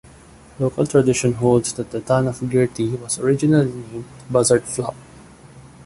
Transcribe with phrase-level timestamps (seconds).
[0.57, 4.95] Local tradition holds that the town of Gerty was originally named "Buzzard Flop".